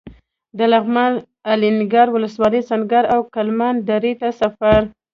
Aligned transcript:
د 0.57 0.59
لغمان 0.73 1.11
الینګار 1.51 2.07
ولسوالۍ 2.11 2.61
سنګر 2.69 3.03
او 3.13 3.19
کلمان 3.35 3.75
درې 3.89 4.13
ته 4.21 4.27
سفر. 4.41 4.79